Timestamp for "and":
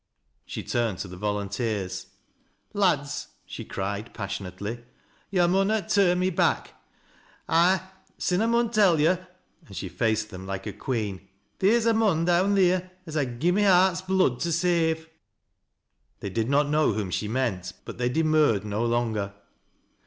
9.67-9.77